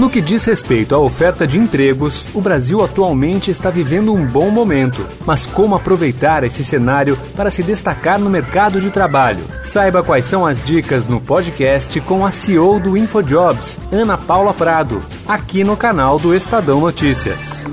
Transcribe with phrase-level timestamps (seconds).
[0.00, 4.50] No que diz respeito à oferta de empregos, o Brasil atualmente está vivendo um bom
[4.50, 5.06] momento.
[5.26, 9.44] Mas como aproveitar esse cenário para se destacar no mercado de trabalho?
[9.62, 15.02] Saiba quais são as dicas no podcast com a CEO do InfoJobs, Ana Paula Prado,
[15.28, 17.66] aqui no canal do Estadão Notícias.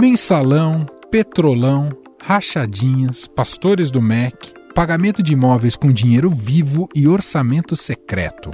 [0.00, 8.52] Mensalão, petrolão, rachadinhas, pastores do MEC, pagamento de imóveis com dinheiro vivo e orçamento secreto.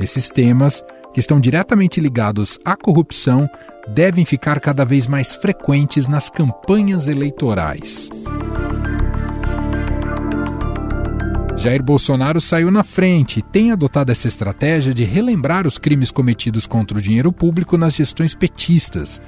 [0.00, 0.82] Esses temas,
[1.14, 3.48] que estão diretamente ligados à corrupção,
[3.86, 8.10] devem ficar cada vez mais frequentes nas campanhas eleitorais.
[11.56, 16.66] Jair Bolsonaro saiu na frente e tem adotado essa estratégia de relembrar os crimes cometidos
[16.66, 19.22] contra o dinheiro público nas gestões petistas.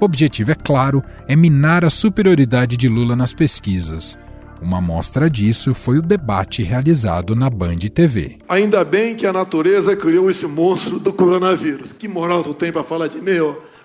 [0.00, 4.16] O objetivo, é claro, é minar a superioridade de Lula nas pesquisas.
[4.60, 8.38] Uma amostra disso foi o debate realizado na Band TV.
[8.48, 11.92] Ainda bem que a natureza criou esse monstro do coronavírus.
[11.92, 13.38] Que moral tu tem para falar de mim,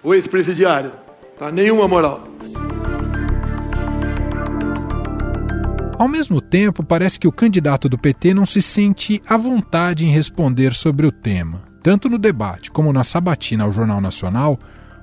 [0.03, 0.91] o ex-presidiário?
[1.37, 2.27] Tá nenhuma moral.
[5.97, 10.11] Ao mesmo tempo, parece que o candidato do PT não se sente à vontade em
[10.11, 11.61] responder sobre o tema.
[11.83, 14.59] Tanto no debate como na sabatina ao Jornal Nacional,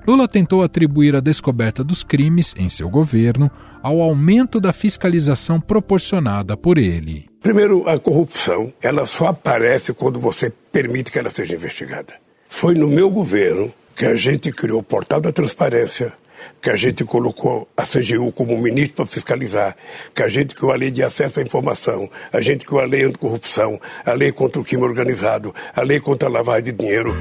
[0.09, 3.51] Lula tentou atribuir a descoberta dos crimes em seu governo
[3.83, 7.27] ao aumento da fiscalização proporcionada por ele.
[7.43, 12.15] Primeiro, a corrupção, ela só aparece quando você permite que ela seja investigada.
[12.49, 16.15] Foi no meu governo que a gente criou o portal da transparência,
[16.63, 19.77] que a gente colocou a CGU como ministro para fiscalizar,
[20.15, 23.05] que a gente criou a lei de acesso à informação, a gente criou a lei
[23.05, 27.15] anticorrupção, a lei contra o crime organizado, a lei contra a lavagem de dinheiro.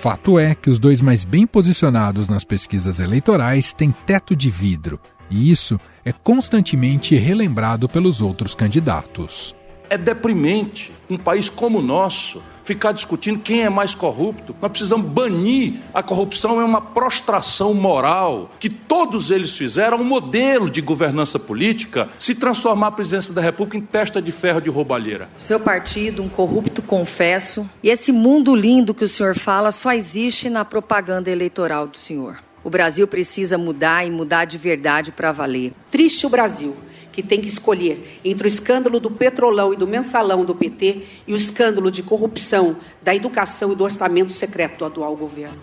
[0.00, 4.98] Fato é que os dois mais bem posicionados nas pesquisas eleitorais têm teto de vidro,
[5.28, 9.54] e isso é constantemente relembrado pelos outros candidatos.
[9.90, 12.40] É deprimente um país como o nosso
[12.70, 14.54] ficar discutindo quem é mais corrupto.
[14.62, 20.70] Nós precisamos banir a corrupção, é uma prostração moral que todos eles fizeram, um modelo
[20.70, 25.28] de governança política, se transformar a presidência da República em testa de ferro de roubalheira.
[25.36, 30.48] Seu partido, um corrupto confesso, e esse mundo lindo que o senhor fala só existe
[30.48, 32.38] na propaganda eleitoral do senhor.
[32.62, 35.72] O Brasil precisa mudar e mudar de verdade para valer.
[35.90, 36.76] Triste o Brasil
[37.12, 41.32] que tem que escolher entre o escândalo do petrolão e do mensalão do PT e
[41.32, 45.58] o escândalo de corrupção da educação e do orçamento secreto do atual governo.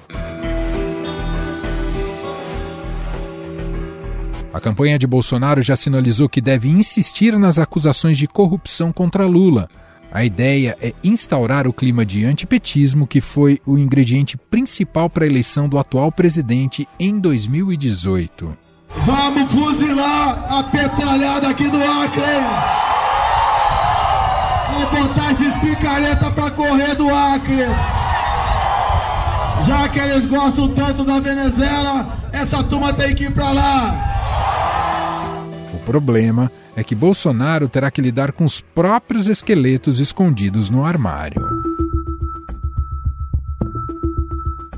[4.53, 9.69] A campanha de Bolsonaro já sinalizou que deve insistir nas acusações de corrupção contra Lula.
[10.11, 15.27] A ideia é instaurar o clima de antipetismo que foi o ingrediente principal para a
[15.27, 18.66] eleição do atual presidente em 2018.
[18.95, 22.21] Vamos fuzilar a petralhada aqui do Acre?
[24.73, 27.65] Vou botar esses picareta pra correr do Acre.
[29.65, 34.03] Já que eles gostam tanto da Venezuela, essa turma tem que ir pra lá.
[35.73, 41.41] O problema é que Bolsonaro terá que lidar com os próprios esqueletos escondidos no armário.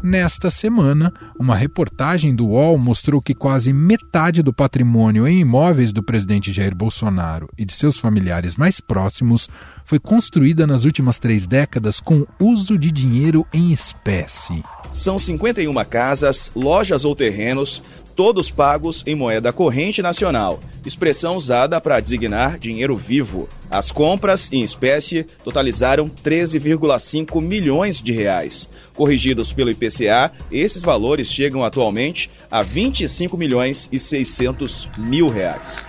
[0.09, 6.01] Nesta semana, uma reportagem do UOL mostrou que quase metade do patrimônio em imóveis do
[6.01, 9.47] presidente Jair Bolsonaro e de seus familiares mais próximos
[9.85, 14.63] foi construída nas últimas três décadas com uso de dinheiro em espécie.
[14.91, 17.83] São 51 casas, lojas ou terrenos
[18.19, 23.47] todos pagos em moeda corrente nacional, expressão usada para designar dinheiro vivo.
[23.71, 28.69] As compras em espécie totalizaram 13,5 milhões de reais.
[28.93, 35.85] Corrigidos pelo IPCA, esses valores chegam atualmente a 25 milhões e 600 mil reais.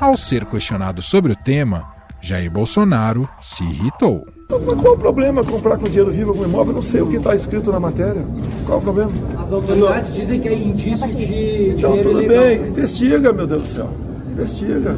[0.00, 4.37] Ao ser questionado sobre o tema, Jair Bolsonaro se irritou.
[4.50, 6.72] Mas qual o problema comprar com dinheiro vivo algum imóvel?
[6.72, 8.24] Não sei o que está escrito na matéria.
[8.64, 9.12] Qual o problema?
[9.38, 11.74] As autoridades dizem que é indício de.
[11.76, 12.44] Então, tudo ilegal.
[12.44, 12.68] bem.
[12.68, 13.90] Investiga, meu Deus do céu.
[14.32, 14.96] Investiga.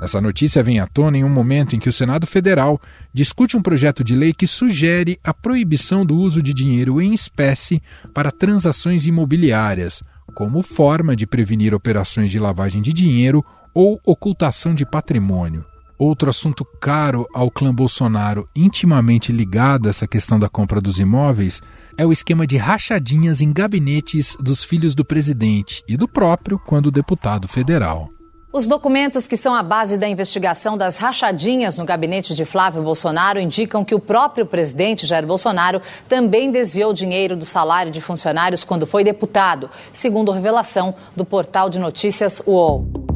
[0.00, 2.80] Essa notícia vem à tona em um momento em que o Senado Federal
[3.12, 7.82] discute um projeto de lei que sugere a proibição do uso de dinheiro em espécie
[8.14, 10.02] para transações imobiliárias,
[10.34, 15.64] como forma de prevenir operações de lavagem de dinheiro ou ocultação de patrimônio.
[15.98, 21.62] Outro assunto caro ao clã Bolsonaro, intimamente ligado a essa questão da compra dos imóveis,
[21.96, 26.90] é o esquema de rachadinhas em gabinetes dos filhos do presidente e do próprio quando
[26.90, 28.10] deputado federal.
[28.52, 33.40] Os documentos que são a base da investigação das rachadinhas no gabinete de Flávio Bolsonaro
[33.40, 38.86] indicam que o próprio presidente Jair Bolsonaro também desviou dinheiro do salário de funcionários quando
[38.86, 43.15] foi deputado, segundo revelação do portal de notícias UOL.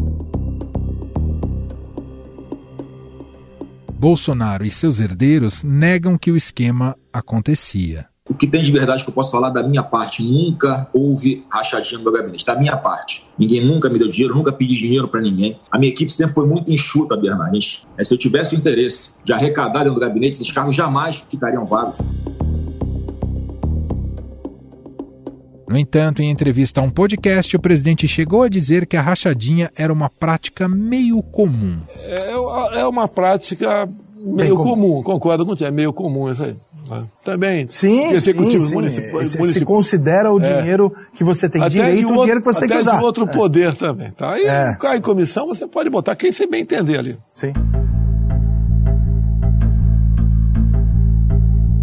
[4.00, 8.06] Bolsonaro e seus herdeiros negam que o esquema acontecia.
[8.26, 11.99] O que tem de verdade que eu posso falar da minha parte, nunca houve rachadinha
[11.99, 13.26] no meu gabinete, da minha parte.
[13.38, 15.61] Ninguém nunca me deu dinheiro, nunca pedi dinheiro para ninguém.
[15.70, 17.58] A minha equipe sempre foi muito enxuta, Bernardo.
[17.61, 21.99] Se eu tivesse o interesse de arrecadar dentro do gabinete, esses cargos jamais ficariam vagos.
[25.70, 29.70] No entanto, em entrevista a um podcast, o presidente chegou a dizer que a rachadinha
[29.76, 31.78] era uma prática meio comum.
[32.06, 34.70] É, é uma prática meio comum.
[34.70, 36.56] comum, concordo com você, é meio comum isso aí.
[36.88, 37.05] Né?
[37.25, 37.67] Também.
[37.69, 39.25] Sim, executivo sim, municipal.
[39.25, 40.58] Se considera o é.
[40.58, 42.90] dinheiro que você tem até direito, o dinheiro que você tem que usar.
[42.90, 43.32] Até de outro é.
[43.32, 44.11] poder também.
[44.11, 44.32] Tá?
[44.32, 44.75] Aí é.
[44.75, 47.16] cai em comissão, você pode botar quem você bem entender ali.
[47.32, 47.52] Sim.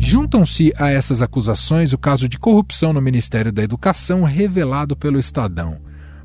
[0.09, 5.79] Juntam-se a essas acusações o caso de corrupção no Ministério da Educação revelado pelo Estadão.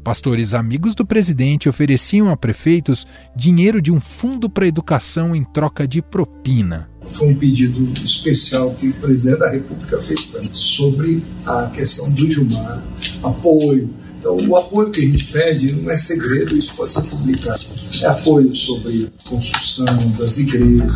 [0.05, 5.85] Pastores amigos do presidente ofereciam a prefeitos dinheiro de um fundo para educação em troca
[5.85, 6.89] de propina.
[7.11, 12.85] Foi um pedido especial que o presidente da República fez sobre a questão do Gilmar,
[13.25, 13.91] apoio.
[14.21, 17.63] Então, o apoio que a gente pede não é segredo, isso pode ser publicado.
[18.01, 20.93] É apoio sobre construção das igrejas.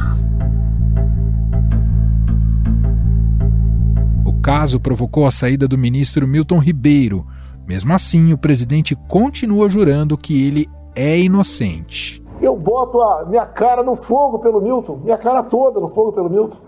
[4.46, 7.26] Caso provocou a saída do ministro Milton Ribeiro.
[7.66, 12.22] Mesmo assim, o presidente continua jurando que ele é inocente.
[12.40, 16.30] Eu boto a minha cara no fogo pelo Milton, minha cara toda no fogo pelo
[16.30, 16.58] Milton.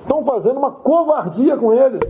[0.00, 2.00] Estão fazendo uma covardia com ele.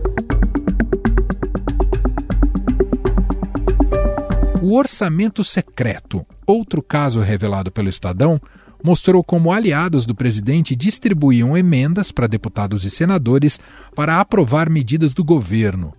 [4.63, 8.41] O orçamento secreto, outro caso revelado pelo Estadão,
[8.83, 13.59] mostrou como aliados do presidente distribuíam emendas para deputados e senadores
[13.95, 15.93] para aprovar medidas do governo.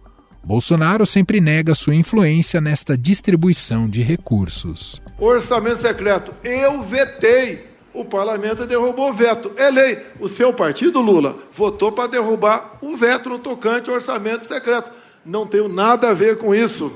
[0.44, 5.00] Bolsonaro sempre nega sua influência nesta distribuição de recursos.
[5.18, 7.72] Orçamento secreto, eu vetei.
[7.94, 9.52] O parlamento derrubou o veto.
[9.56, 9.98] É lei.
[10.20, 14.90] O seu partido, Lula, votou para derrubar o veto no tocante ao orçamento secreto.
[15.24, 16.92] Não tenho nada a ver com isso.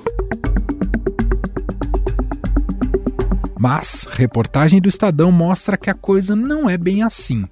[3.59, 7.45] Mas reportagem do Estadão mostra que a coisa não é bem assim.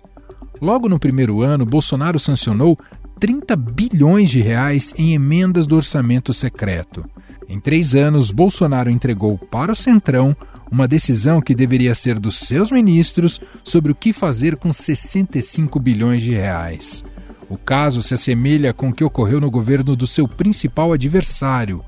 [0.63, 2.79] Logo no primeiro ano, Bolsonaro sancionou
[3.19, 7.05] 30 bilhões de reais em emendas do orçamento secreto.
[7.49, 10.37] Em três anos, Bolsonaro entregou para o Centrão
[10.71, 16.23] uma decisão que deveria ser dos seus ministros sobre o que fazer com 65 bilhões
[16.23, 17.05] de reais.
[17.49, 21.85] O caso se assemelha com o que ocorreu no governo do seu principal adversário,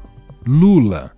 [0.46, 1.17] Lula.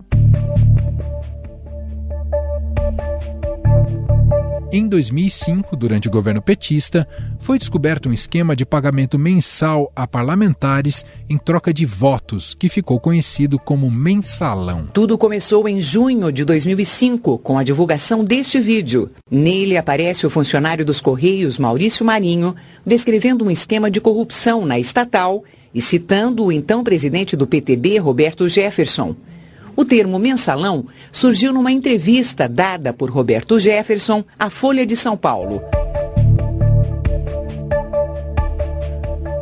[4.73, 7.05] Em 2005, durante o governo petista,
[7.41, 12.97] foi descoberto um esquema de pagamento mensal a parlamentares em troca de votos, que ficou
[12.97, 14.87] conhecido como mensalão.
[14.93, 19.09] Tudo começou em junho de 2005, com a divulgação deste vídeo.
[19.29, 25.43] Nele aparece o funcionário dos Correios, Maurício Marinho, descrevendo um esquema de corrupção na estatal
[25.75, 29.17] e citando o então presidente do PTB, Roberto Jefferson.
[29.75, 35.61] O termo mensalão surgiu numa entrevista dada por Roberto Jefferson à Folha de São Paulo.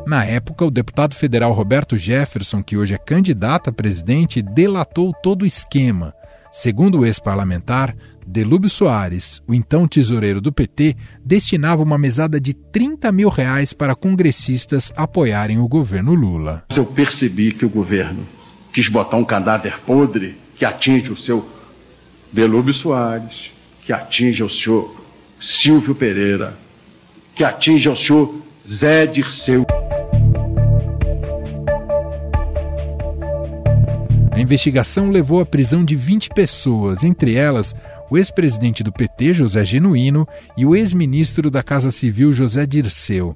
[0.09, 5.43] Na época, o deputado federal Roberto Jefferson, que hoje é candidato a presidente, delatou todo
[5.43, 6.15] o esquema.
[6.51, 7.95] Segundo o ex-parlamentar,
[8.25, 13.93] Delúbio Soares, o então tesoureiro do PT, destinava uma mesada de 30 mil reais para
[13.93, 16.63] congressistas apoiarem o governo Lula.
[16.75, 18.25] Eu percebi que o governo
[18.73, 21.47] quis botar um cadáver podre que atinge o seu
[22.31, 25.03] Belúbio Soares, que atinge o senhor
[25.39, 26.55] Silvio Pereira,
[27.33, 28.35] que atinge o senhor
[28.65, 29.65] Zé Dirceu.
[34.31, 37.75] A investigação levou à prisão de 20 pessoas, entre elas
[38.09, 43.35] o ex-presidente do PT, José Genuíno, e o ex-ministro da Casa Civil, José Dirceu.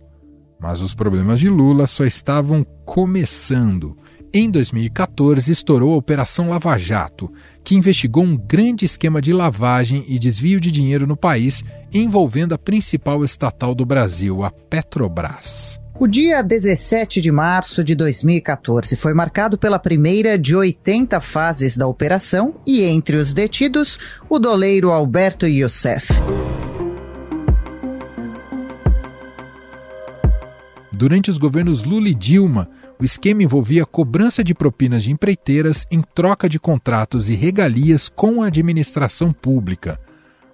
[0.60, 3.98] Mas os problemas de Lula só estavam começando.
[4.36, 7.32] Em 2014, estourou a Operação Lava Jato,
[7.64, 11.64] que investigou um grande esquema de lavagem e desvio de dinheiro no país
[11.94, 15.80] envolvendo a principal estatal do Brasil, a Petrobras.
[16.00, 21.86] O dia 17 de março de 2014 foi marcado pela primeira de 80 fases da
[21.86, 26.12] operação e, entre os detidos, o doleiro Alberto Youssef.
[30.92, 32.70] Durante os governos Lula e Dilma,
[33.04, 38.42] o esquema envolvia cobrança de propinas de empreiteiras em troca de contratos e regalias com
[38.42, 40.00] a administração pública.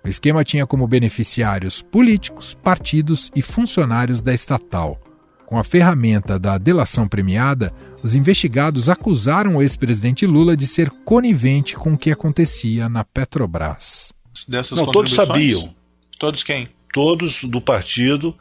[0.04, 5.00] O esquema tinha como beneficiários políticos, partidos e funcionários da estatal.
[5.46, 11.76] Com a ferramenta da delação premiada, os investigados acusaram o ex-presidente Lula de ser conivente
[11.76, 14.12] com o que acontecia na Petrobras.
[14.48, 15.76] Dessas Não, todos sabiam.
[16.18, 16.68] Todos quem?
[16.92, 18.36] Todos do partido,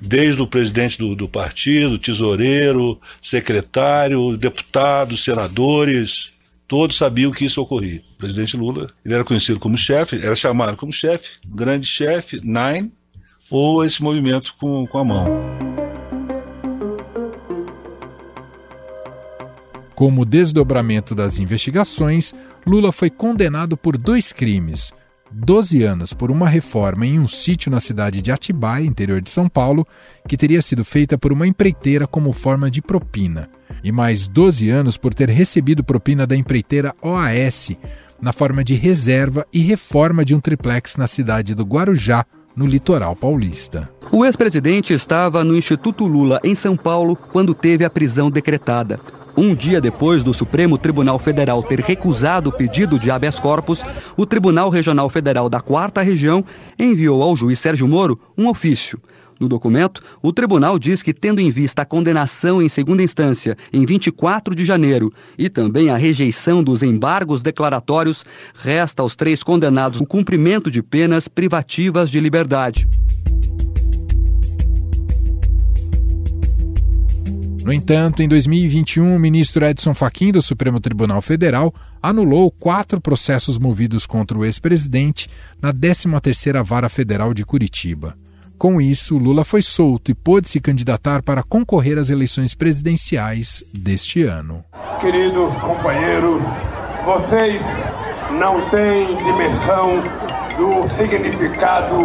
[0.00, 6.30] desde o presidente do, do partido, tesoureiro, secretário, deputados, senadores,
[6.68, 8.02] todos sabiam que isso ocorria.
[8.14, 12.92] O presidente Lula, ele era conhecido como chefe, era chamado como chefe, grande chefe, Nine,
[13.50, 15.26] ou esse movimento com, com a mão.
[19.98, 22.32] Como desdobramento das investigações,
[22.64, 24.92] Lula foi condenado por dois crimes:
[25.30, 29.48] 12 anos por uma reforma em um sítio na cidade de Atibaia, interior de São
[29.48, 29.86] Paulo,
[30.26, 33.48] que teria sido feita por uma empreiteira como forma de propina,
[33.84, 37.70] e mais 12 anos por ter recebido propina da empreiteira OAS,
[38.20, 42.24] na forma de reserva e reforma de um triplex na cidade do Guarujá,
[42.56, 43.88] no litoral paulista.
[44.10, 48.98] O ex-presidente estava no Instituto Lula, em São Paulo, quando teve a prisão decretada.
[49.40, 53.84] Um dia depois do Supremo Tribunal Federal ter recusado o pedido de habeas corpus,
[54.16, 56.44] o Tribunal Regional Federal da Quarta Região
[56.76, 59.00] enviou ao juiz Sérgio Moro um ofício.
[59.38, 63.86] No documento, o tribunal diz que, tendo em vista a condenação em segunda instância em
[63.86, 68.24] 24 de janeiro e também a rejeição dos embargos declaratórios,
[68.56, 72.88] resta aos três condenados o cumprimento de penas privativas de liberdade.
[77.68, 81.70] No entanto, em 2021, o ministro Edson Fachin do Supremo Tribunal Federal
[82.02, 85.28] anulou quatro processos movidos contra o ex-presidente
[85.60, 88.16] na 13ª Vara Federal de Curitiba.
[88.56, 94.22] Com isso, Lula foi solto e pôde se candidatar para concorrer às eleições presidenciais deste
[94.22, 94.64] ano.
[94.98, 96.42] Queridos companheiros,
[97.04, 97.62] vocês
[98.40, 100.02] não têm dimensão
[100.56, 101.96] do significado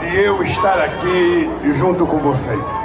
[0.00, 2.79] de eu estar aqui junto com vocês.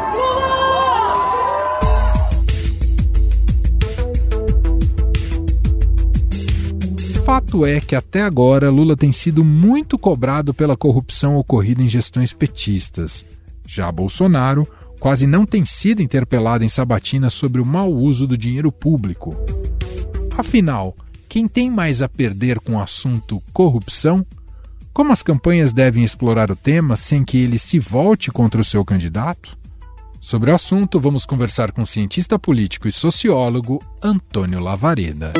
[7.26, 12.32] Fato é que até agora Lula tem sido muito cobrado pela corrupção ocorrida em gestões
[12.32, 13.26] petistas.
[13.66, 14.68] Já Bolsonaro
[15.00, 19.36] quase não tem sido interpelado em sabatina sobre o mau uso do dinheiro público.
[20.38, 20.96] Afinal,
[21.28, 24.24] quem tem mais a perder com o assunto corrupção?
[24.94, 28.86] Como as campanhas devem explorar o tema sem que ele se volte contra o seu
[28.86, 29.58] candidato?
[30.22, 35.34] Sobre o assunto, vamos conversar com o cientista político e sociólogo Antônio Lavareda.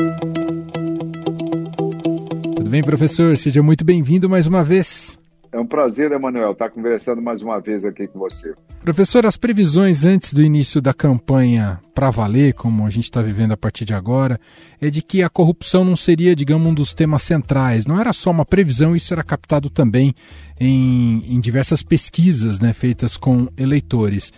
[2.66, 3.36] Tudo bem, professor?
[3.36, 5.16] Seja muito bem-vindo mais uma vez.
[5.52, 8.54] É um prazer, Emanuel, estar conversando mais uma vez aqui com você.
[8.82, 13.52] Professor, as previsões antes do início da campanha para valer, como a gente está vivendo
[13.52, 14.40] a partir de agora,
[14.80, 17.86] é de que a corrupção não seria, digamos, um dos temas centrais.
[17.86, 20.12] Não era só uma previsão, isso era captado também
[20.58, 24.32] em, em diversas pesquisas né, feitas com eleitores.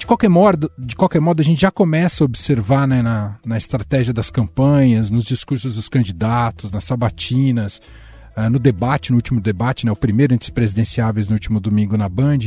[0.00, 3.58] De qualquer modo, de qualquer modo, a gente já começa a observar né, na, na
[3.58, 7.82] estratégia das campanhas, nos discursos dos candidatos, nas sabatinas,
[8.34, 11.98] uh, no debate, no último debate, né, o primeiro entre os presidenciáveis no último domingo
[11.98, 12.38] na Band,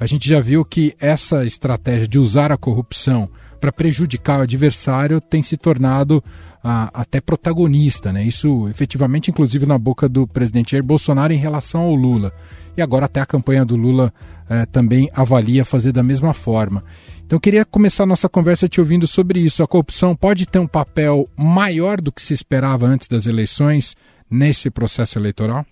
[0.00, 3.28] a gente já viu que essa estratégia de usar a corrupção
[3.64, 6.22] para prejudicar o adversário tem se tornado
[6.62, 8.12] uh, até protagonista.
[8.12, 8.22] Né?
[8.22, 12.30] Isso efetivamente, inclusive, na boca do presidente Jair Bolsonaro em relação ao Lula.
[12.76, 14.12] E agora até a campanha do Lula
[14.50, 16.84] é, também avalia fazer da mesma forma.
[17.24, 19.62] Então, eu queria começar nossa conversa te ouvindo sobre isso.
[19.62, 23.96] A corrupção pode ter um papel maior do que se esperava antes das eleições
[24.30, 25.64] nesse processo eleitoral?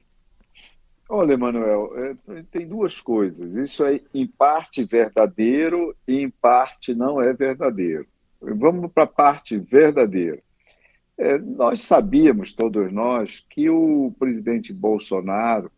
[1.14, 1.92] Olha, Emanuel,
[2.26, 3.54] é, tem duas coisas.
[3.54, 8.06] Isso é, em parte, verdadeiro e, em parte, não é verdadeiro.
[8.40, 10.42] Vamos para a parte verdadeira.
[11.18, 15.70] É, nós sabíamos, todos nós, que o presidente Bolsonaro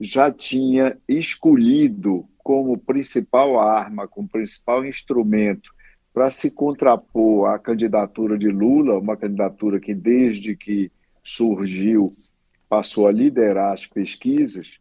[0.00, 5.74] já tinha escolhido como principal arma, como principal instrumento
[6.10, 10.90] para se contrapor à candidatura de Lula, uma candidatura que desde que
[11.22, 12.16] surgiu
[12.70, 14.78] passou a liderar as pesquisas.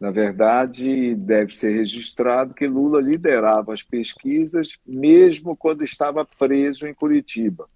[0.00, 6.94] Na verdade, deve ser registrado que Lula liderava as pesquisas mesmo quando estava preso em
[6.94, 7.68] Curitiba.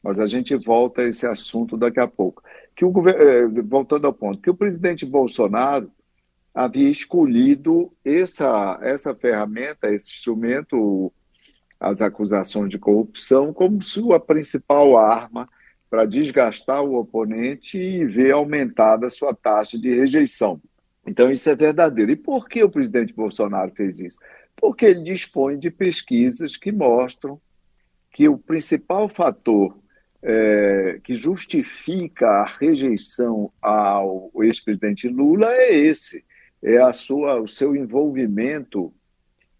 [0.00, 2.42] Mas a gente volta a esse assunto daqui a pouco.
[2.76, 5.90] Que o, eh, voltando ao ponto, que o presidente Bolsonaro
[6.54, 11.12] havia escolhido essa, essa ferramenta, esse instrumento,
[11.78, 15.48] as acusações de corrupção, como sua principal arma
[15.92, 20.58] para desgastar o oponente e ver aumentada a sua taxa de rejeição.
[21.06, 22.10] Então, isso é verdadeiro.
[22.10, 24.16] E por que o presidente Bolsonaro fez isso?
[24.56, 27.38] Porque ele dispõe de pesquisas que mostram
[28.10, 29.76] que o principal fator
[30.22, 36.24] é, que justifica a rejeição ao ex-presidente Lula é esse:
[36.62, 38.94] é a sua, o seu envolvimento,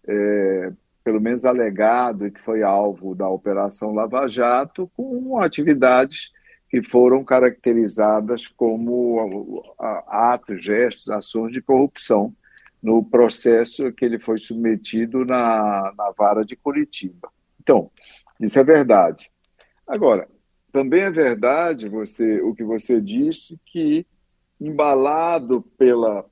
[0.07, 0.71] é,
[1.03, 6.31] pelo menos alegado, e que foi alvo da Operação Lava Jato, com atividades
[6.69, 9.63] que foram caracterizadas como
[10.07, 12.33] atos, gestos, ações de corrupção
[12.81, 17.29] no processo que ele foi submetido na, na vara de Curitiba.
[17.61, 17.91] Então,
[18.39, 19.31] isso é verdade.
[19.87, 20.27] Agora,
[20.71, 24.05] também é verdade você, o que você disse, que
[24.59, 26.25] embalado pela,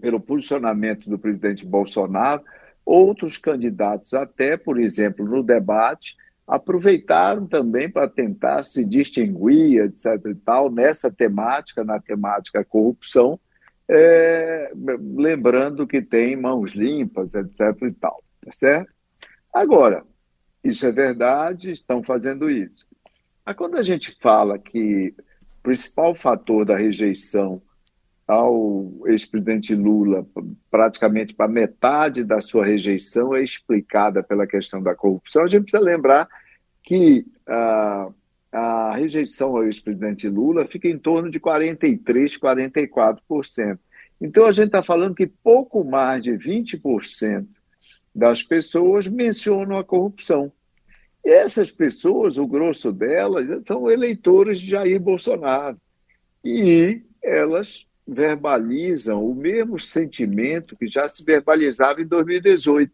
[0.00, 2.44] pelo posicionamento do presidente Bolsonaro,
[2.84, 10.20] outros candidatos, até, por exemplo, no debate, aproveitaram também para tentar se distinguir, etc.
[10.26, 13.40] e tal, nessa temática, na temática corrupção,
[13.88, 14.72] é,
[15.16, 17.60] lembrando que tem mãos limpas, etc.
[17.82, 18.92] e tal, tá certo?
[19.52, 20.04] Agora,
[20.62, 22.86] isso é verdade, estão fazendo isso.
[23.44, 27.62] Mas quando a gente fala que o principal fator da rejeição
[28.26, 30.26] ao ex-presidente Lula,
[30.70, 35.82] praticamente para metade da sua rejeição é explicada pela questão da corrupção, a gente precisa
[35.82, 36.28] lembrar
[36.82, 38.08] que a,
[38.52, 43.78] a rejeição ao ex-presidente Lula fica em torno de 43%, 44%.
[44.20, 47.46] Então a gente está falando que pouco mais de 20%
[48.14, 50.50] das pessoas mencionam a corrupção.
[51.24, 55.78] E essas pessoas, o grosso delas, são eleitores de Jair Bolsonaro.
[56.44, 62.92] E elas verbalizam o mesmo sentimento que já se verbalizava em 2018.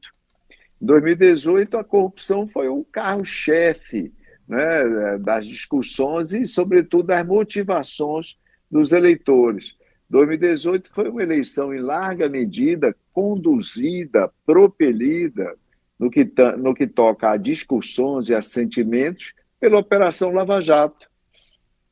[0.80, 4.12] Em 2018, a corrupção foi o carro-chefe
[4.48, 8.38] né, das discussões e, sobretudo, das motivações
[8.70, 9.74] dos eleitores.
[10.08, 15.54] 2018 foi uma eleição, em larga medida, conduzida, propelida
[15.98, 16.24] no que,
[16.58, 21.09] no que toca a discussões e a sentimentos pela Operação Lava Jato.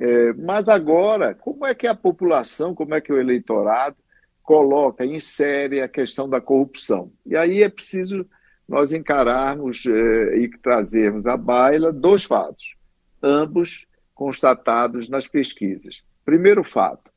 [0.00, 3.96] É, mas agora, como é que a população, como é que o eleitorado
[4.42, 7.12] coloca, insere a questão da corrupção?
[7.26, 8.24] E aí é preciso
[8.68, 12.76] nós encararmos é, e trazermos à baila dois fatos,
[13.22, 16.02] ambos constatados nas pesquisas.
[16.24, 17.10] Primeiro fato,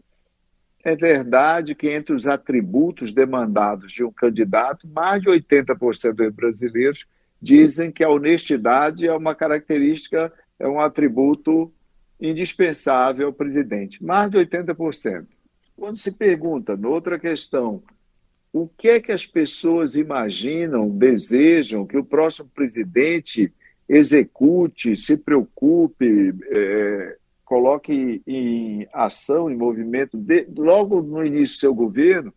[0.84, 7.06] é verdade que entre os atributos demandados de um candidato, mais de 80% dos brasileiros
[7.40, 11.72] dizem que a honestidade é uma característica, é um atributo
[12.22, 15.26] indispensável ao presidente, mais de 80%.
[15.76, 17.82] Quando se pergunta, noutra questão,
[18.54, 23.52] o que é que as pessoas imaginam, desejam que o próximo presidente
[23.90, 31.74] execute, se preocupe, é, coloque em ação, em movimento, de, logo no início do seu
[31.74, 32.34] governo,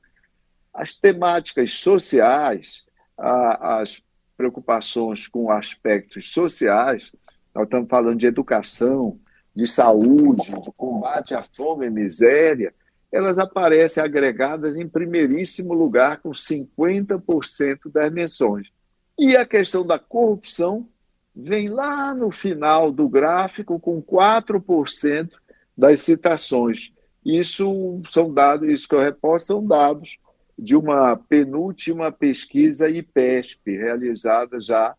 [0.73, 2.85] as temáticas sociais,
[3.17, 4.03] a, as
[4.37, 7.13] preocupações com aspectos sociais,
[7.55, 9.21] nós estamos falando de educação,
[9.55, 12.75] de saúde, de combate à fome e miséria,
[13.13, 18.69] elas aparecem agregadas em primeiríssimo lugar com 50% das menções.
[19.17, 20.89] E a questão da corrupção
[21.35, 25.31] vem lá no final do gráfico com 4%
[25.77, 26.93] das citações.
[27.25, 30.19] Isso são dados, isso que eu reporto são dados
[30.59, 34.95] de uma penúltima pesquisa IPESP, realizada já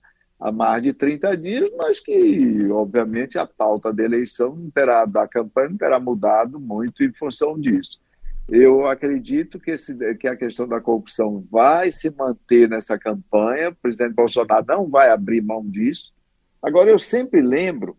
[0.45, 5.27] há mais de 30 dias, mas que, obviamente, a pauta da eleição não terá, da
[5.27, 7.99] campanha não terá mudado muito em função disso.
[8.47, 13.75] Eu acredito que, esse, que a questão da corrupção vai se manter nessa campanha, o
[13.75, 16.13] presidente Bolsonaro não vai abrir mão disso.
[16.61, 17.97] Agora, eu sempre lembro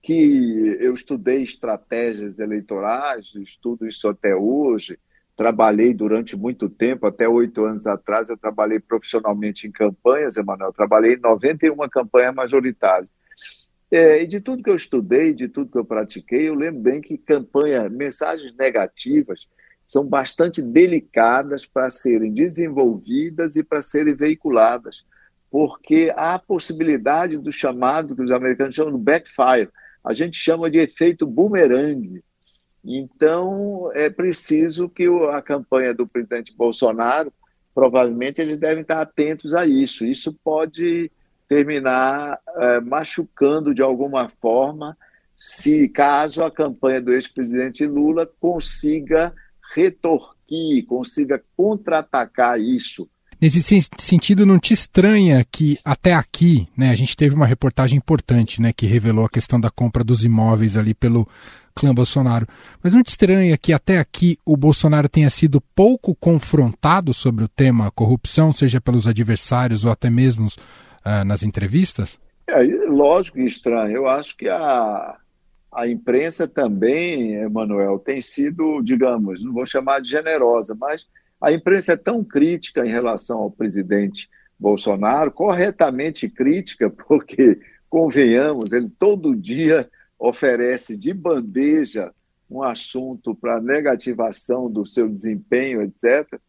[0.00, 5.00] que eu estudei estratégias eleitorais, estudo isso até hoje,
[5.36, 11.14] trabalhei durante muito tempo, até oito anos atrás, eu trabalhei profissionalmente em campanhas, Emanuel, trabalhei
[11.14, 13.10] em 91 campanhas majoritárias.
[13.90, 17.00] É, e de tudo que eu estudei, de tudo que eu pratiquei, eu lembro bem
[17.00, 19.46] que campanha, mensagens negativas
[19.86, 25.04] são bastante delicadas para serem desenvolvidas e para serem veiculadas,
[25.50, 29.70] porque há a possibilidade do chamado que os americanos chamam de backfire,
[30.04, 32.22] a gente chama de efeito boomerang.
[32.86, 37.32] Então, é preciso que a campanha do presidente Bolsonaro,
[37.74, 40.04] provavelmente eles devem estar atentos a isso.
[40.04, 41.10] Isso pode
[41.48, 44.96] terminar é, machucando de alguma forma,
[45.36, 49.34] se caso a campanha do ex-presidente Lula consiga
[49.74, 53.08] retorquir, consiga contra-atacar isso
[53.40, 53.62] Nesse
[53.98, 58.72] sentido, não te estranha que até aqui, né, a gente teve uma reportagem importante, né,
[58.72, 61.28] que revelou a questão da compra dos imóveis ali pelo
[61.74, 62.46] clã Bolsonaro.
[62.82, 67.48] Mas não te estranha que até aqui o Bolsonaro tenha sido pouco confrontado sobre o
[67.48, 72.18] tema corrupção, seja pelos adversários ou até mesmo uh, nas entrevistas?
[72.46, 73.96] É, lógico que estranho.
[73.96, 75.16] Eu acho que a,
[75.74, 81.06] a imprensa também, Emanuel, tem sido, digamos, não vou chamar de generosa, mas
[81.40, 88.90] a imprensa é tão crítica em relação ao presidente Bolsonaro, corretamente crítica, porque, convenhamos, ele
[88.98, 92.12] todo dia oferece de bandeja
[92.48, 96.40] um assunto para negativação do seu desempenho, etc.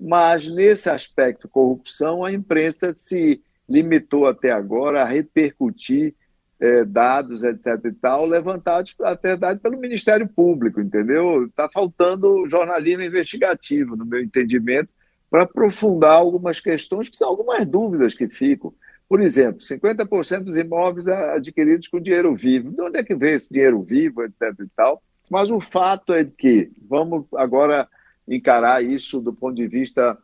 [0.00, 6.14] Mas, nesse aspecto corrupção, a imprensa se limitou até agora a repercutir
[6.60, 7.66] é, dados, etc.
[7.84, 11.46] e tal, levantados, na verdade, pelo Ministério Público, entendeu?
[11.46, 14.88] Está faltando jornalismo investigativo, no meu entendimento,
[15.30, 18.72] para aprofundar algumas questões que são algumas dúvidas que ficam.
[19.08, 22.70] Por exemplo, 50% dos imóveis adquiridos com dinheiro vivo.
[22.70, 24.54] De onde é que vem esse dinheiro vivo, etc.
[24.60, 25.02] e tal?
[25.30, 27.88] Mas o fato é que, vamos agora
[28.26, 30.16] encarar isso do ponto de vista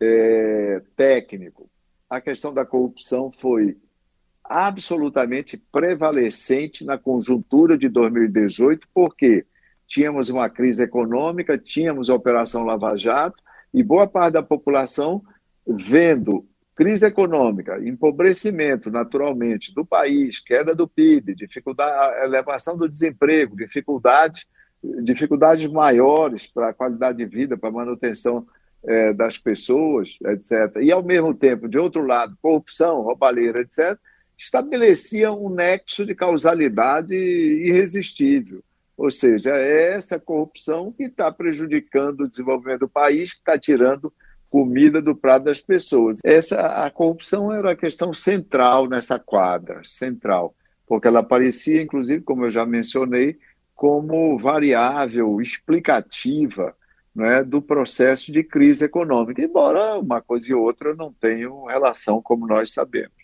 [0.00, 1.68] é, técnico.
[2.08, 3.76] A questão da corrupção foi
[4.44, 9.46] absolutamente prevalecente na conjuntura de 2018, porque
[9.86, 15.22] tínhamos uma crise econômica, tínhamos a Operação Lava Jato, e boa parte da população
[15.66, 24.44] vendo crise econômica, empobrecimento naturalmente do país, queda do PIB, dificuldade, elevação do desemprego, dificuldades,
[25.02, 28.46] dificuldades maiores para a qualidade de vida, para a manutenção
[28.82, 30.82] é, das pessoas, etc.
[30.82, 33.98] E ao mesmo tempo, de outro lado, corrupção, roubalheira, etc
[34.38, 38.62] estabelecia um nexo de causalidade irresistível.
[38.96, 44.12] Ou seja, é essa corrupção que está prejudicando o desenvolvimento do país, que está tirando
[44.48, 46.18] comida do prato das pessoas.
[46.22, 50.54] Essa a corrupção era a questão central nessa quadra, central,
[50.86, 53.36] porque ela aparecia, inclusive, como eu já mencionei,
[53.74, 56.72] como variável explicativa
[57.12, 62.46] né, do processo de crise econômica, embora uma coisa e outra não tenham relação, como
[62.46, 63.23] nós sabemos.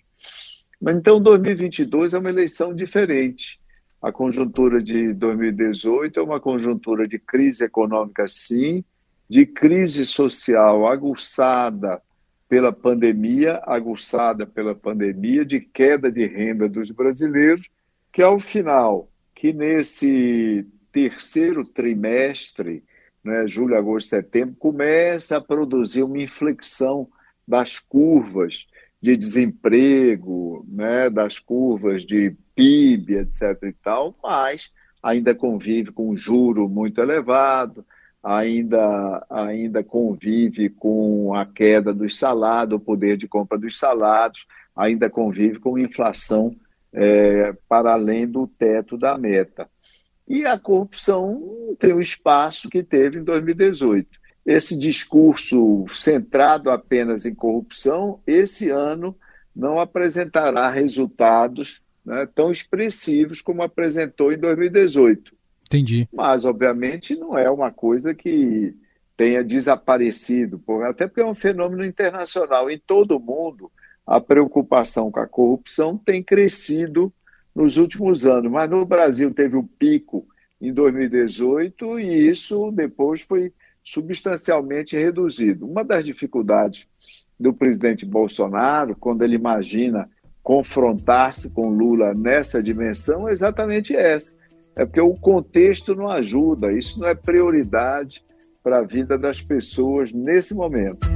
[0.80, 3.60] Mas então 2022 é uma eleição diferente.
[4.00, 8.82] A conjuntura de 2018 é uma conjuntura de crise econômica, sim,
[9.28, 12.00] de crise social aguçada
[12.48, 17.68] pela pandemia, aguçada pela pandemia, de queda de renda dos brasileiros,
[18.10, 22.82] que ao final, que nesse terceiro trimestre,
[23.22, 27.06] né, julho, agosto, setembro, começa a produzir uma inflexão
[27.46, 28.66] das curvas
[29.00, 33.58] de desemprego, né, das curvas de PIB, etc.
[33.62, 34.68] e tal, mas
[35.02, 37.84] ainda convive com um juro muito elevado,
[38.22, 45.08] ainda, ainda convive com a queda dos salários, o poder de compra dos salários, ainda
[45.08, 46.54] convive com inflação
[46.92, 49.68] é, para além do teto da meta.
[50.28, 57.34] E a corrupção tem o espaço que teve em 2018 esse discurso centrado apenas em
[57.34, 59.16] corrupção, esse ano
[59.54, 65.34] não apresentará resultados né, tão expressivos como apresentou em 2018.
[65.66, 66.08] Entendi.
[66.12, 68.74] Mas, obviamente, não é uma coisa que
[69.16, 72.70] tenha desaparecido, até porque é um fenômeno internacional.
[72.70, 73.70] Em todo o mundo,
[74.06, 77.12] a preocupação com a corrupção tem crescido
[77.54, 80.26] nos últimos anos, mas no Brasil teve um pico
[80.60, 85.66] em 2018 e isso depois foi substancialmente reduzido.
[85.66, 86.86] Uma das dificuldades
[87.38, 90.08] do presidente Bolsonaro, quando ele imagina
[90.42, 94.34] confrontar-se com Lula nessa dimensão, é exatamente essa.
[94.76, 98.22] É porque o contexto não ajuda, isso não é prioridade
[98.62, 101.08] para a vida das pessoas nesse momento.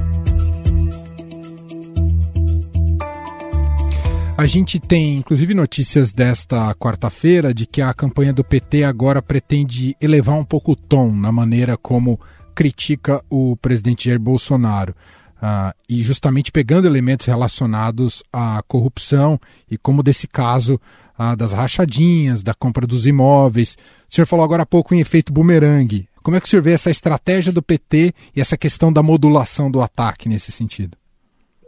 [4.37, 9.95] A gente tem, inclusive, notícias desta quarta-feira de que a campanha do PT agora pretende
[10.01, 12.19] elevar um pouco o tom na maneira como
[12.55, 14.95] critica o presidente Jair Bolsonaro.
[15.35, 19.37] Uh, e justamente pegando elementos relacionados à corrupção
[19.69, 20.79] e como desse caso
[21.19, 23.77] uh, das rachadinhas, da compra dos imóveis.
[24.09, 26.07] O senhor falou agora há pouco em efeito bumerangue.
[26.23, 29.69] Como é que o senhor vê essa estratégia do PT e essa questão da modulação
[29.69, 30.97] do ataque nesse sentido?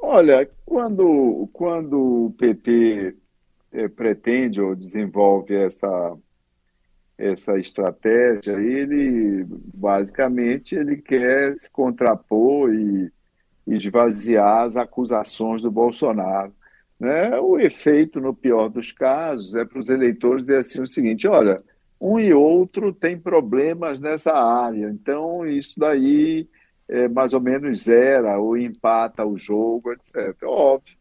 [0.02, 3.14] Olha, quando, quando o PT
[3.74, 6.18] eh, pretende ou desenvolve essa
[7.18, 13.12] essa estratégia, ele basicamente ele quer se contrapor e,
[13.68, 16.54] esvaziar as acusações do Bolsonaro.
[16.98, 17.38] Né?
[17.38, 21.58] O efeito, no pior dos casos, é para os eleitores dizer assim o seguinte: olha,
[22.00, 26.48] um e outro tem problemas nessa área, então isso daí
[26.88, 30.36] é, mais ou menos zera ou empata o jogo, etc.
[30.44, 30.96] Óbvio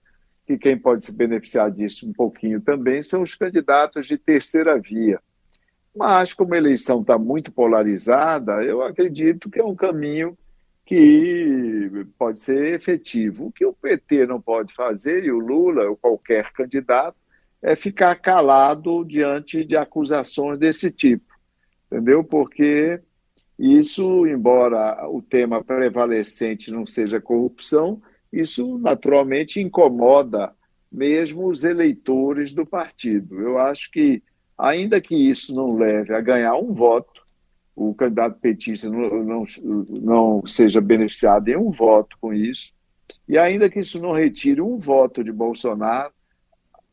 [0.47, 5.21] que quem pode se beneficiar disso um pouquinho também são os candidatos de terceira via.
[5.97, 10.37] Mas, como a eleição está muito polarizada, eu acredito que é um caminho
[10.85, 13.47] que pode ser efetivo.
[13.47, 17.17] O que o PT não pode fazer, e o Lula, ou qualquer candidato,
[17.63, 21.35] é ficar calado diante de acusações desse tipo,
[21.91, 22.23] entendeu?
[22.23, 23.01] Porque
[23.59, 30.53] isso, embora o tema prevalecente não seja corrupção, isso naturalmente incomoda
[30.93, 33.41] mesmo os eleitores do partido.
[33.41, 34.23] Eu acho que,
[34.57, 37.25] ainda que isso não leve a ganhar um voto,
[37.75, 39.47] o candidato petista não, não,
[39.89, 42.73] não seja beneficiado em um voto com isso,
[43.29, 46.13] e ainda que isso não retire um voto de Bolsonaro,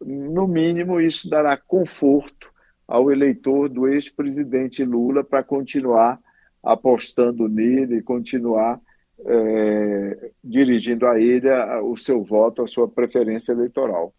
[0.01, 2.51] no mínimo isso dará conforto
[2.87, 6.19] ao eleitor do ex-presidente Lula para continuar
[6.61, 8.79] apostando nele, continuar
[9.25, 11.49] é, dirigindo a ele
[11.83, 14.13] o seu voto, a sua preferência eleitoral.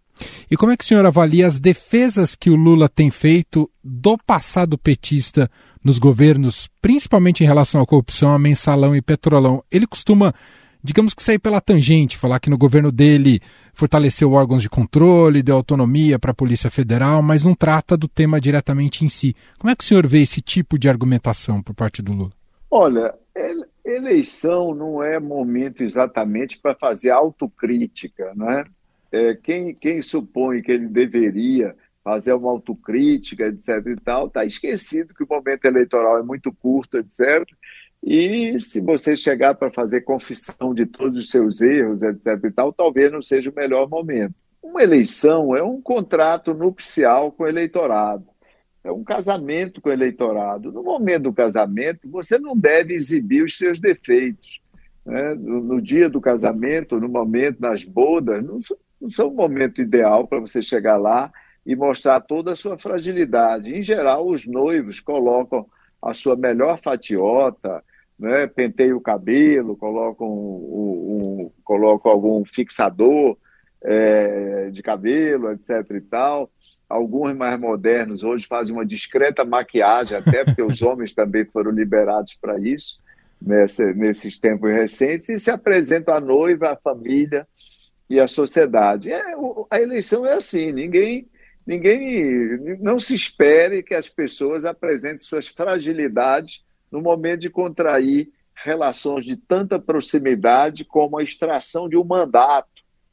[0.51, 4.17] E como é que o senhor avalia as defesas que o Lula tem feito do
[4.17, 5.51] passado petista
[5.83, 9.63] nos governos, principalmente em relação à corrupção, a mensalão e petrolão?
[9.71, 10.33] Ele costuma,
[10.83, 13.41] digamos que sair pela tangente, falar que no governo dele
[13.73, 18.41] fortaleceu órgãos de controle, deu autonomia para a Polícia Federal, mas não trata do tema
[18.41, 19.35] diretamente em si.
[19.59, 22.33] Como é que o senhor vê esse tipo de argumentação por parte do Lula?
[22.71, 23.15] Olha,
[23.85, 28.65] eleição não é momento exatamente para fazer autocrítica, né?
[29.11, 33.87] É, quem, quem supõe que ele deveria fazer uma autocrítica, etc.
[33.87, 37.49] e tal, está esquecido que o momento eleitoral é muito curto, etc.
[38.03, 42.39] E se você chegar para fazer confissão de todos os seus erros, etc.
[42.45, 44.35] e tal, talvez não seja o melhor momento.
[44.63, 48.34] Uma eleição é um contrato nupcial com o eleitorado
[48.85, 50.71] é um casamento com o eleitorado.
[50.71, 54.61] No momento do casamento, você não deve exibir os seus defeitos.
[55.05, 55.35] Né?
[55.35, 58.61] No, no, dia do casamento, no momento das bodas, não,
[59.01, 61.33] não são o momento ideal para você chegar lá
[61.65, 63.75] e mostrar toda a sua fragilidade.
[63.75, 65.67] Em geral, os noivos colocam
[66.03, 67.83] a sua melhor fatiota,
[68.19, 68.47] né?
[68.47, 73.39] penteiam o cabelo, colocam, um, um, colocam algum fixador
[73.83, 75.91] é, de cabelo, etc.
[75.91, 76.51] e tal
[76.89, 82.35] alguns mais modernos hoje fazem uma discreta maquiagem, até porque os homens também foram liberados
[82.35, 82.99] para isso,
[83.41, 87.47] nessa, nesses tempos recentes, e se apresentam a noiva, a família
[88.09, 89.13] e a sociedade.
[89.13, 89.23] É,
[89.71, 91.29] a eleição é assim, ninguém,
[91.67, 99.25] ninguém não se espere que as pessoas apresentem suas fragilidades no momento de contrair relações
[99.25, 102.69] de tanta proximidade como a extração de um mandato.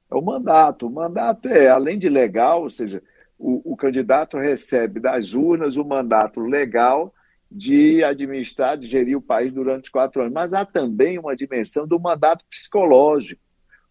[0.09, 0.87] É o mandato.
[0.87, 3.01] O mandato é, além de legal, ou seja,
[3.41, 7.11] o, o candidato recebe das urnas o mandato legal
[7.51, 10.33] de administrar, de gerir o país durante quatro anos.
[10.33, 13.41] Mas há também uma dimensão do mandato psicológico,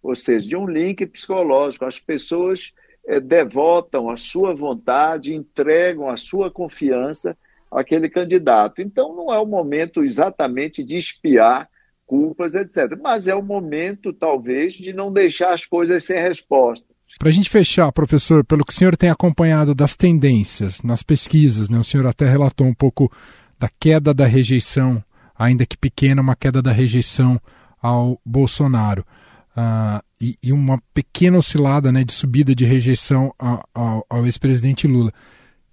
[0.00, 1.84] ou seja, de um link psicológico.
[1.84, 2.72] As pessoas
[3.04, 7.36] é, devotam a sua vontade, entregam a sua confiança
[7.70, 8.80] àquele candidato.
[8.80, 11.68] Então, não é o momento exatamente de espiar
[12.06, 12.98] culpas, etc.
[13.00, 16.89] Mas é o momento, talvez, de não deixar as coisas sem resposta.
[17.18, 21.68] Para a gente fechar, professor, pelo que o senhor tem acompanhado das tendências nas pesquisas,
[21.68, 23.10] né, o senhor até relatou um pouco
[23.58, 25.02] da queda da rejeição,
[25.38, 27.40] ainda que pequena, uma queda da rejeição
[27.82, 29.04] ao Bolsonaro.
[29.50, 34.86] Uh, e, e, uma pequena oscilada né, de subida de rejeição ao, ao, ao ex-presidente
[34.86, 35.12] Lula.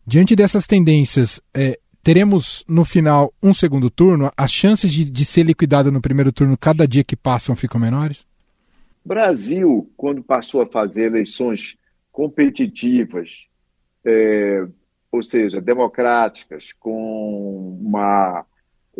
[0.06, 4.32] Diante dessas tendências, é, teremos no final um segundo turno?
[4.36, 8.26] As chances de, de ser liquidado no primeiro turno cada dia que passam ficam menores?
[9.08, 11.78] Brasil, quando passou a fazer eleições
[12.12, 13.48] competitivas,
[14.06, 14.68] é,
[15.10, 18.46] ou seja, democráticas, com, uma,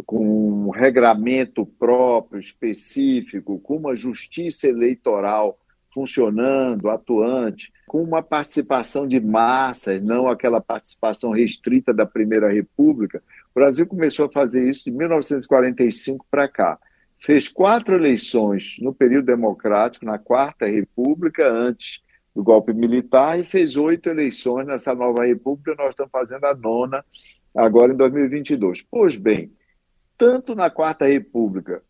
[0.06, 5.60] com um regramento próprio, específico, com uma justiça eleitoral
[5.94, 13.22] funcionando, atuante, com uma participação de massas, não aquela participação restrita da Primeira República,
[13.54, 16.80] o Brasil começou a fazer isso de 1945 para cá
[17.20, 22.02] fez quatro eleições no período democrático, na Quarta República, antes
[22.36, 25.76] do golpe militar, e fez oito eleições nessa nova República.
[25.78, 27.04] Nós estamos fazendo a nona
[27.56, 28.84] agora em 2022.
[28.84, 29.52] Pois bem,
[30.18, 31.82] tanto na Quarta República,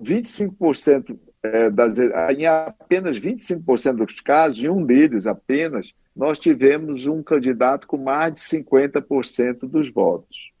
[0.00, 7.22] 25% é, das, em apenas 25% dos casos, em um deles apenas, nós tivemos um
[7.22, 10.55] candidato com mais de 50% dos votos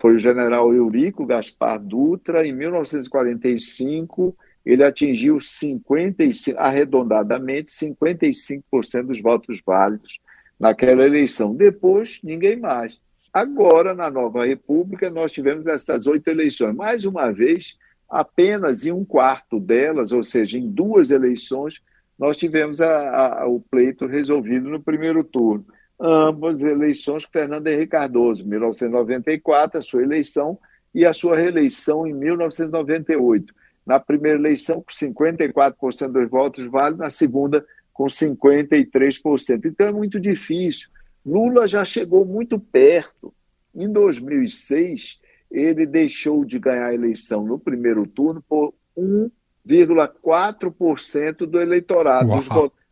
[0.00, 2.46] foi o general Eurico Gaspar Dutra.
[2.46, 4.34] Em 1945,
[4.64, 10.18] ele atingiu 55, arredondadamente 55% dos votos válidos
[10.58, 11.54] naquela eleição.
[11.54, 12.98] Depois, ninguém mais.
[13.30, 16.74] Agora, na nova República, nós tivemos essas oito eleições.
[16.74, 17.76] Mais uma vez,
[18.08, 21.80] apenas em um quarto delas, ou seja, em duas eleições,
[22.18, 25.66] nós tivemos a, a, o pleito resolvido no primeiro turno
[26.00, 30.58] ambas eleições com Fernando Henrique Cardoso, 1994, a sua eleição,
[30.94, 33.54] e a sua reeleição em 1998.
[33.86, 39.66] Na primeira eleição, com 54% dos votos válidos, na segunda, com 53%.
[39.66, 40.88] Então é muito difícil
[41.24, 43.32] Lula já chegou muito perto.
[43.74, 45.18] Em 2006,
[45.50, 52.48] ele deixou de ganhar a eleição no primeiro turno por 1,4% do eleitorado, dos,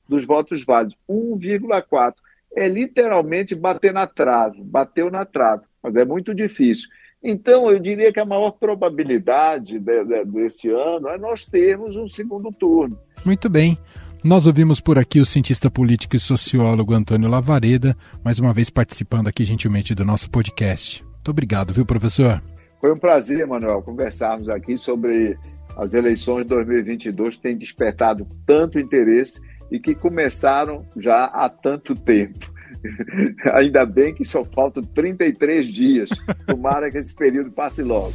[0.08, 0.96] dos votos válidos.
[1.08, 2.14] 1,4%.
[2.56, 6.88] É literalmente bater na trave, bateu na trave, mas é muito difícil.
[7.22, 12.06] Então, eu diria que a maior probabilidade de, de, desse ano é nós termos um
[12.06, 12.98] segundo turno.
[13.24, 13.76] Muito bem.
[14.22, 19.28] Nós ouvimos por aqui o cientista político e sociólogo Antônio Lavareda, mais uma vez participando
[19.28, 21.04] aqui gentilmente do nosso podcast.
[21.04, 22.42] Muito obrigado, viu, professor?
[22.80, 25.36] Foi um prazer, Manuel, conversarmos aqui sobre
[25.76, 31.94] as eleições de 2022 que têm despertado tanto interesse e que começaram já há tanto
[31.94, 32.50] tempo.
[33.54, 36.10] Ainda bem que só faltam 33 dias.
[36.46, 38.14] Tomara que esse período passe logo.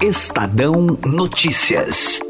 [0.00, 2.20] Estadão Notícias.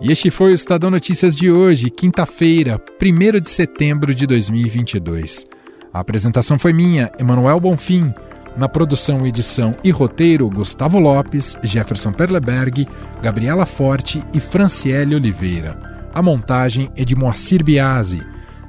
[0.00, 5.46] E este foi o Estadão Notícias de hoje, quinta-feira, 1 de setembro de 2022.
[5.92, 8.14] A apresentação foi minha, Emanuel Bonfim.
[8.56, 12.88] Na produção, edição e roteiro, Gustavo Lopes, Jefferson Perleberg,
[13.22, 15.78] Gabriela Forte e Franciele Oliveira.
[16.14, 18.22] A montagem é de Moacir Biasi.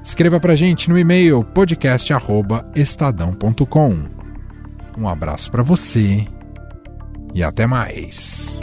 [0.04, 3.98] Escreva pra gente no e-mail podcast@estadão.com.
[4.98, 6.28] Um abraço para você
[7.34, 8.60] e até mais.